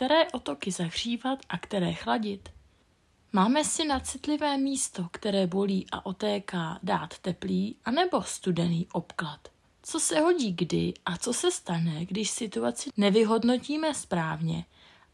[0.00, 2.48] které otoky zahřívat a které chladit?
[3.32, 9.48] Máme si na citlivé místo, které bolí a otéká, dát teplý anebo studený obklad?
[9.82, 14.64] Co se hodí kdy a co se stane, když situaci nevyhodnotíme správně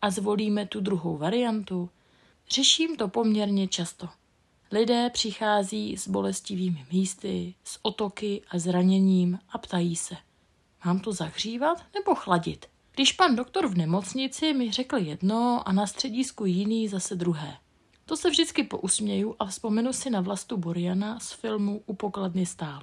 [0.03, 1.91] a zvolíme tu druhou variantu?
[2.51, 4.09] Řeším to poměrně často.
[4.73, 10.17] Lidé přichází s bolestivými místy, s otoky a zraněním a ptají se,
[10.85, 12.76] mám to zahřívat nebo chladit?
[12.97, 17.57] Když pan doktor v nemocnici mi řekl jedno a na středisku jiný zase druhé.
[18.05, 22.83] To se vždycky pousměju a vzpomenu si na Vlastu Boriana z filmu U pokladny stál.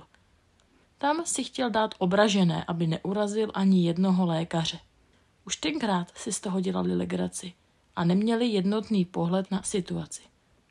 [0.98, 4.80] Tam si chtěl dát obražené, aby neurazil ani jednoho lékaře.
[5.45, 7.53] Už tenkrát si z toho dělali legraci
[7.95, 10.22] a neměli jednotný pohled na situaci.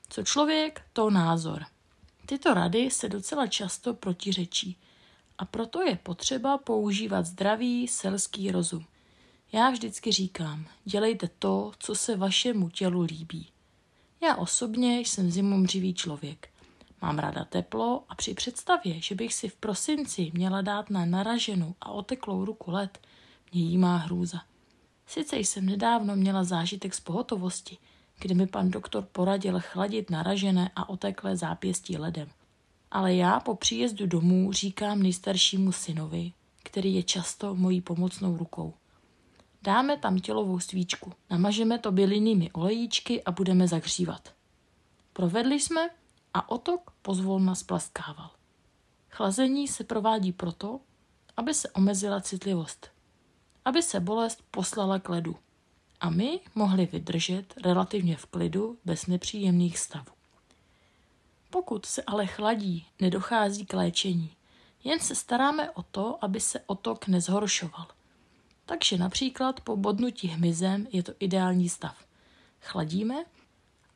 [0.09, 1.65] Co člověk, to názor.
[2.27, 4.77] Tyto rady se docela často protiřečí
[5.39, 8.85] a proto je potřeba používat zdravý selský rozum.
[9.55, 13.49] Já vždycky říkám, dělejte to, co se vašemu tělu líbí.
[14.23, 16.49] Já osobně jsem zimomřivý člověk.
[17.03, 21.75] Mám ráda teplo a při představě, že bych si v prosinci měla dát na naraženou
[21.81, 23.01] a oteklou ruku led,
[23.53, 24.43] mě jí má hrůza.
[25.07, 27.79] Sice jsem nedávno měla zážitek z pohotovosti,
[28.19, 32.29] kdy mi pan doktor poradil chladit naražené a oteklé zápěstí ledem.
[32.91, 38.75] Ale já po příjezdu domů říkám nejstaršímu synovi, který je často mojí pomocnou rukou.
[39.63, 44.35] Dáme tam tělovou svíčku, namažeme to bylinnými olejíčky a budeme zahřívat.
[45.13, 45.91] Provedli jsme
[46.35, 48.31] a otok pozvolna splaskával.
[49.11, 50.81] Chlazení se provádí proto,
[51.37, 52.91] aby se omezila citlivost,
[53.65, 55.37] aby se bolest poslala k ledu
[56.01, 60.13] a my mohli vydržet relativně v klidu bez nepříjemných stavů.
[61.51, 64.31] Pokud se ale chladí, nedochází k léčení.
[64.85, 67.87] Jen se staráme o to, aby se otok nezhoršoval.
[68.73, 72.05] Takže například po bodnutí hmyzem je to ideální stav.
[72.61, 73.25] Chladíme,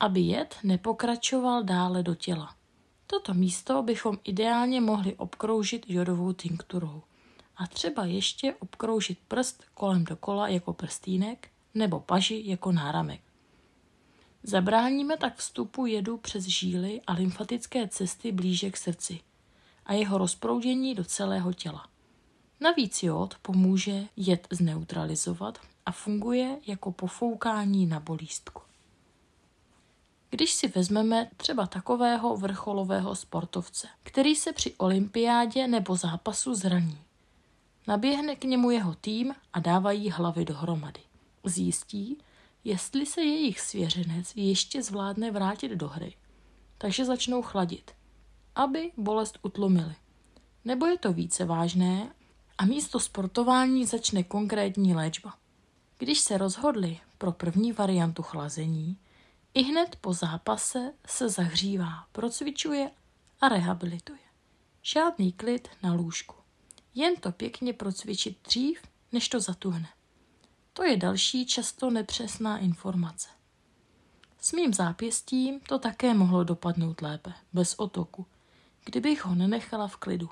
[0.01, 2.55] aby jed nepokračoval dále do těla.
[3.07, 7.03] Toto místo bychom ideálně mohli obkroužit jodovou tinkturou
[7.57, 13.21] a třeba ještě obkroužit prst kolem dokola jako prstýnek nebo paži jako náramek.
[14.43, 19.21] Zabráníme tak vstupu jedu přes žíly a lymfatické cesty blíže k srdci
[19.87, 21.96] a jeho rozproudění do celého těla.
[22.61, 28.63] Navíc jod pomůže jed zneutralizovat a funguje jako pofoukání na bolístku.
[30.31, 36.99] Když si vezmeme třeba takového vrcholového sportovce, který se při olympiádě nebo zápasu zraní,
[37.87, 41.01] naběhne k němu jeho tým a dávají hlavy dohromady.
[41.45, 42.19] Zjistí,
[42.65, 46.15] jestli se jejich svěřenec ještě zvládne vrátit do hry.
[46.79, 47.91] Takže začnou chladit,
[48.55, 49.95] aby bolest utlumili.
[50.65, 52.11] Nebo je to více vážné
[52.59, 55.35] a místo sportování začne konkrétní léčba.
[55.99, 58.99] Když se rozhodli pro první variantu chlazení,
[59.55, 62.91] i hned po zápase se zahřívá, procvičuje
[63.41, 64.19] a rehabilituje.
[64.83, 66.35] Žádný klid na lůžku.
[66.95, 69.89] Jen to pěkně procvičit dřív, než to zatuhne.
[70.73, 73.29] To je další často nepřesná informace.
[74.39, 78.27] S mým zápěstím to také mohlo dopadnout lépe, bez otoku,
[78.85, 80.31] kdybych ho nenechala v klidu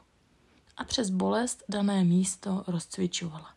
[0.76, 3.54] a přes bolest dané místo rozcvičovala.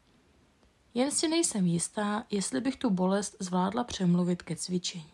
[0.94, 5.11] Jen si nejsem jistá, jestli bych tu bolest zvládla přemluvit ke cvičení.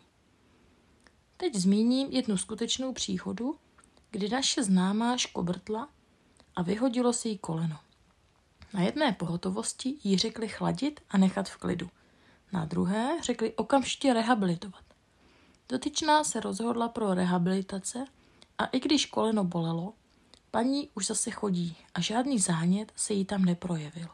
[1.36, 3.56] Teď zmíním jednu skutečnou příhodu,
[4.10, 5.88] kdy naše známá škobrtla
[6.56, 7.78] a vyhodilo se jí koleno.
[8.74, 11.90] Na jedné pohotovosti jí řekli chladit a nechat v klidu.
[12.52, 14.84] Na druhé řekli okamžitě rehabilitovat.
[15.68, 18.04] Dotyčná se rozhodla pro rehabilitace
[18.58, 19.92] a i když koleno bolelo,
[20.54, 24.08] paní už zase chodí a žádný zánět se jí tam neprojevil.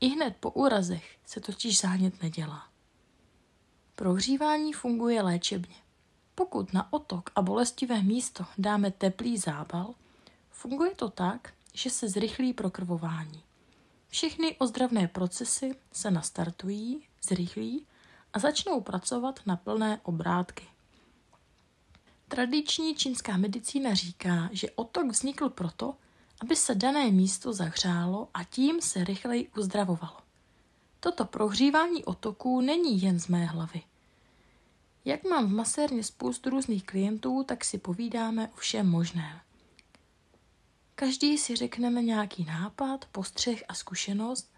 [0.00, 2.68] I hned po úrazech se totiž zánět nedělá.
[3.94, 5.74] Prohřívání funguje léčebně.
[6.34, 9.94] Pokud na otok a bolestivé místo dáme teplý zábal,
[10.50, 13.42] funguje to tak, že se zrychlí prokrvování.
[14.08, 17.86] Všechny ozdravné procesy se nastartují, zrychlí
[18.32, 20.66] a začnou pracovat na plné obrátky.
[22.30, 25.94] Tradiční čínská medicína říká, že otok vznikl proto,
[26.40, 30.16] aby se dané místo zahřálo a tím se rychleji uzdravovalo.
[31.00, 33.82] Toto prohřívání otoků není jen z mé hlavy.
[35.04, 39.40] Jak mám v masérně spoustu různých klientů, tak si povídáme o všem možném.
[40.94, 44.52] Každý si řekneme nějaký nápad, postřeh a zkušenost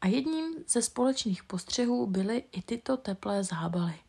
[0.00, 4.03] a jedním ze společných postřehů byly i tyto teplé zábaly.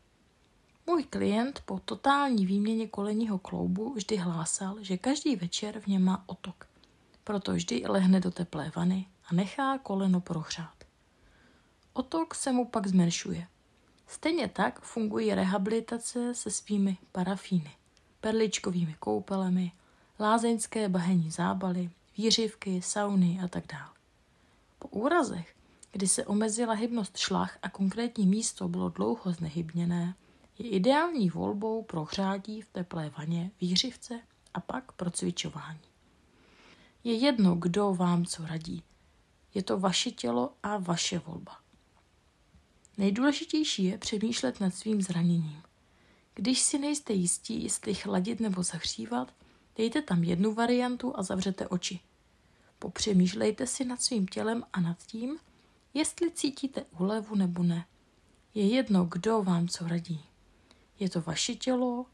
[0.86, 6.24] Můj klient po totální výměně kolenního kloubu vždy hlásal, že každý večer v něm má
[6.26, 6.68] otok.
[7.24, 10.84] Proto vždy lehne do teplé vany a nechá koleno prohřát.
[11.92, 13.46] Otok se mu pak zmenšuje
[14.06, 17.70] Stejně tak fungují rehabilitace se svými parafíny,
[18.20, 19.72] perličkovými koupelemi,
[20.20, 23.90] lázeňské bahenní zábaly, výřivky, sauny a tak dále.
[24.78, 25.54] Po úrazech,
[25.92, 30.14] kdy se omezila hybnost šlach a konkrétní místo bylo dlouho znehybněné,
[30.58, 34.20] je ideální volbou pro hřátí v teplé vaně, výřivce
[34.54, 35.80] a pak pro cvičování.
[37.04, 38.82] Je jedno, kdo vám co radí.
[39.54, 41.56] Je to vaše tělo a vaše volba.
[42.98, 45.62] Nejdůležitější je přemýšlet nad svým zraněním.
[46.34, 49.34] Když si nejste jistí, jestli chladit nebo zahřívat,
[49.76, 52.00] dejte tam jednu variantu a zavřete oči.
[52.78, 55.38] Popřemýšlejte si nad svým tělem a nad tím,
[55.94, 57.86] jestli cítíte úlevu nebo ne.
[58.54, 60.24] Je jedno, kdo vám co radí.
[60.98, 62.06] Je to vaše tělo,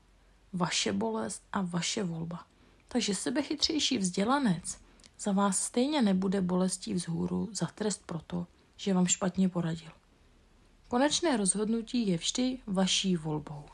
[0.52, 2.46] vaše bolest a vaše volba.
[2.88, 4.78] Takže sebechytřejší vzdělanec
[5.20, 8.46] za vás stejně nebude bolestí vzhůru za trest proto,
[8.76, 9.90] že vám špatně poradil.
[10.88, 13.64] Konečné rozhodnutí je vždy vaší volbou.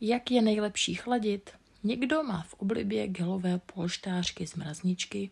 [0.00, 1.50] Jak je nejlepší chladit?
[1.82, 5.30] Někdo má v oblibě gelové polštářky z mrazničky,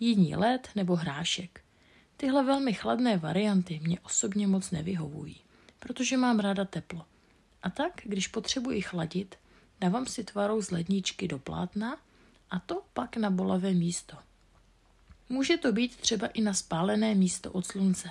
[0.00, 1.64] jiní led nebo hrášek.
[2.16, 5.40] Tyhle velmi chladné varianty mě osobně moc nevyhovují,
[5.78, 7.04] protože mám ráda teplo.
[7.62, 9.34] A tak, když potřebuji chladit,
[9.80, 11.98] dávám si tvarou z ledničky do plátna
[12.50, 14.16] a to pak na bolavé místo.
[15.28, 18.10] Může to být třeba i na spálené místo od slunce.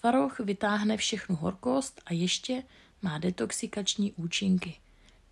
[0.00, 2.62] Tvaroh vytáhne všechnu horkost a ještě
[3.02, 4.78] má detoxikační účinky,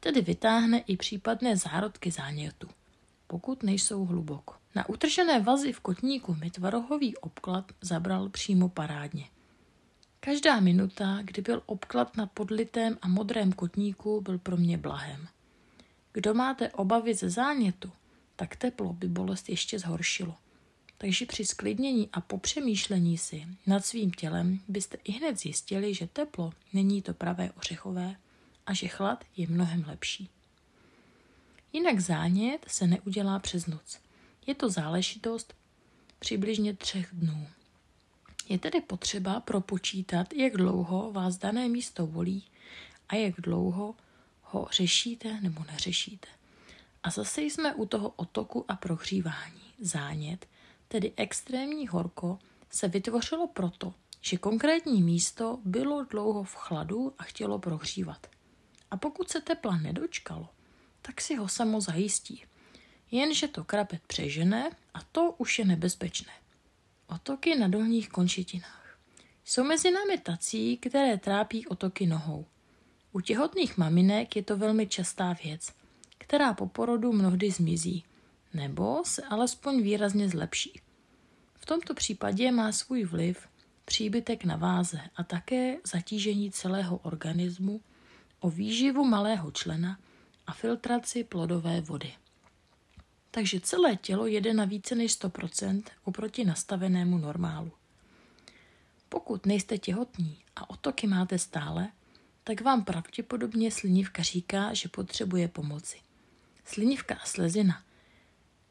[0.00, 2.68] tedy vytáhne i případné zárodky zánětu,
[3.26, 4.54] pokud nejsou hluboko.
[4.74, 9.24] Na utržené vazy v kotníku mi tvarohový obklad zabral přímo parádně.
[10.26, 15.28] Každá minuta, kdy byl obklad na podlitém a modrém kotníku, byl pro mě blahem.
[16.12, 17.92] Kdo máte obavy ze zánětu,
[18.36, 20.34] tak teplo by bolest ještě zhoršilo.
[20.98, 26.52] Takže při sklidnění a popřemýšlení si nad svým tělem byste i hned zjistili, že teplo
[26.72, 28.16] není to pravé ořechové
[28.66, 30.30] a že chlad je mnohem lepší.
[31.72, 33.98] Jinak zánět se neudělá přes noc.
[34.46, 35.54] Je to záležitost
[36.18, 37.46] přibližně třech dnů.
[38.48, 42.44] Je tedy potřeba propočítat, jak dlouho vás dané místo volí
[43.08, 43.94] a jak dlouho
[44.42, 46.28] ho řešíte nebo neřešíte.
[47.02, 49.60] A zase jsme u toho otoku a prohřívání.
[49.80, 50.46] Zánět,
[50.88, 52.38] tedy extrémní horko,
[52.70, 58.26] se vytvořilo proto, že konkrétní místo bylo dlouho v chladu a chtělo prohřívat.
[58.90, 60.48] A pokud se tepla nedočkalo,
[61.02, 62.44] tak si ho samo zajistí.
[63.10, 66.32] Jenže to krapet přežene a to už je nebezpečné.
[67.08, 68.98] Otoky na dolních končetinách.
[69.44, 72.46] Jsou mezi námi tací, které trápí otoky nohou.
[73.12, 75.72] U těhotných maminek je to velmi častá věc,
[76.18, 78.04] která po porodu mnohdy zmizí,
[78.54, 80.80] nebo se alespoň výrazně zlepší.
[81.54, 83.48] V tomto případě má svůj vliv
[83.84, 87.80] příbytek na váze a také zatížení celého organismu
[88.40, 89.98] o výživu malého člena
[90.46, 92.12] a filtraci plodové vody
[93.36, 97.72] takže celé tělo jede na více než 100% oproti nastavenému normálu.
[99.08, 101.88] Pokud nejste těhotní a otoky máte stále,
[102.44, 105.98] tak vám pravděpodobně slinivka říká, že potřebuje pomoci.
[106.64, 107.82] Slinivka a slezina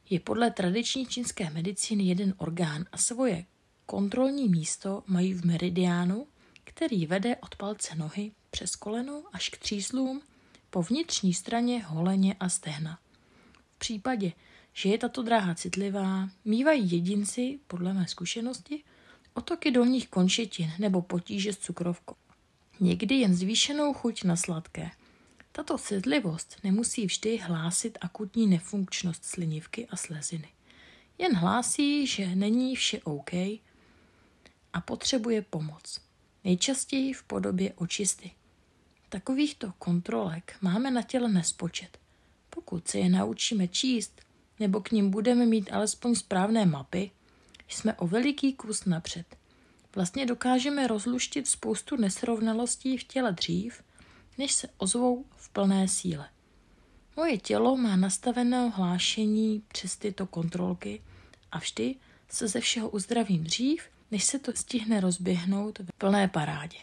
[0.09, 3.45] je podle tradiční čínské medicíny jeden orgán a svoje
[3.85, 6.27] kontrolní místo mají v meridiánu,
[6.63, 10.21] který vede od palce nohy přes koleno až k tříslům
[10.69, 12.99] po vnitřní straně holeně a stehna.
[13.75, 14.31] V případě,
[14.75, 18.83] že je tato dráha citlivá, mývají jedinci, podle mé zkušenosti,
[19.33, 22.15] otoky dolních končetin nebo potíže s cukrovkou.
[22.79, 24.91] Někdy jen zvýšenou chuť na sladké.
[25.51, 30.47] Tato citlivost nemusí vždy hlásit akutní nefunkčnost slinivky a sleziny.
[31.17, 33.33] Jen hlásí, že není vše OK
[34.73, 36.01] a potřebuje pomoc.
[36.43, 38.31] Nejčastěji v podobě očisty.
[39.09, 41.97] Takovýchto kontrolek máme na těle nespočet.
[42.49, 44.24] Pokud se je naučíme číst,
[44.59, 47.11] nebo k ním budeme mít alespoň správné mapy,
[47.67, 49.37] jsme o veliký kus napřed.
[49.95, 53.83] Vlastně dokážeme rozluštit spoustu nesrovnalostí v těle dřív,
[54.37, 56.29] než se ozvou v plné síle.
[57.15, 61.01] Moje tělo má nastavené hlášení přes tyto kontrolky
[61.51, 61.95] a vždy
[62.29, 66.77] se ze všeho uzdravím dřív, než se to stihne rozběhnout v plné parádě.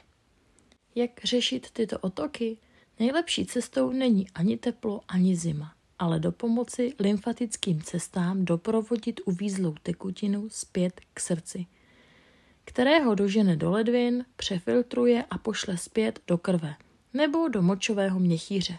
[0.95, 2.57] Jak řešit tyto otoky?
[2.99, 10.49] Nejlepší cestou není ani teplo, ani zima ale do pomoci lymfatickým cestám doprovodit uvízlou tekutinu
[10.49, 11.67] zpět k srdci,
[12.65, 16.75] kterého dožene do ledvin, přefiltruje a pošle zpět do krve
[17.15, 18.79] nebo do močového měchýře.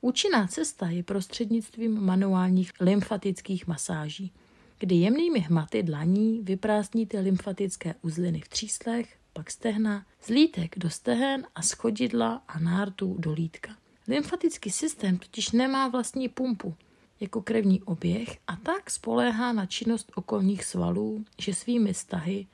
[0.00, 4.32] Účinná cesta je prostřednictvím manuálních lymfatických masáží,
[4.78, 11.46] kdy jemnými hmaty dlaní vyprázdníte lymfatické uzliny v tříslech, pak stehna, z lítek do stehen
[11.54, 13.79] a z chodidla a nártů do lítka.
[14.10, 16.74] Lymfatický systém totiž nemá vlastní pumpu
[17.20, 22.46] jako krevní oběh a tak spoléhá na činnost okolních svalů, že svými stahy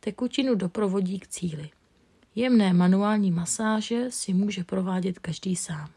[0.00, 1.70] tekutinu doprovodí k cíli.
[2.34, 5.90] Jemné manuální masáže si může provádět každý sám.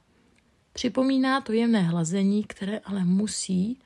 [0.73, 3.79] Připomíná to jemné hlazení, které ale musí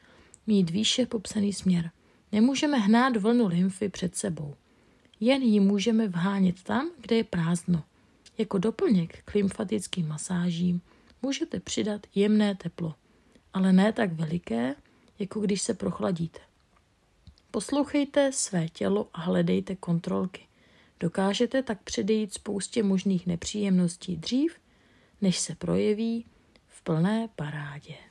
[0.47, 1.91] mít výše popsaný směr.
[2.31, 4.55] Nemůžeme hnát vlnu lymfy před sebou.
[5.19, 7.83] Jen ji můžeme vhánět tam, kde je prázdno.
[8.37, 10.81] Jako doplněk k lymfatickým masážím
[11.21, 12.95] můžete přidat jemné teplo,
[13.53, 14.75] ale ne tak veliké,
[15.19, 16.39] jako když se prochladíte.
[17.51, 20.47] Poslouchejte své tělo a hledejte kontrolky.
[20.99, 24.55] Dokážete tak předejít spoustě možných nepříjemností dřív,
[25.21, 26.25] než se projeví
[26.67, 28.10] v plné parádě.